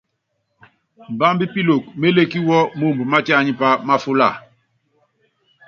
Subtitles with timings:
[1.09, 4.29] Imbámb Piloko mélékí wɔ́ moomb mátíánípá máfúla.